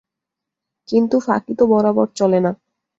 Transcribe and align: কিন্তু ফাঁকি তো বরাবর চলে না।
কিন্তু 0.89 1.15
ফাঁকি 1.19 1.53
তো 1.55 1.63
বরাবর 1.67 2.07
চলে 2.15 2.39
না। 2.39 2.51